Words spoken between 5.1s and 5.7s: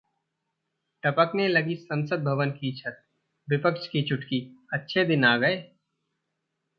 दिन आ गए'